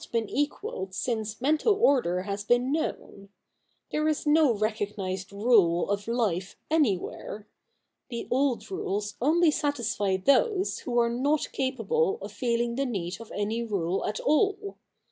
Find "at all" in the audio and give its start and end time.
14.05-14.79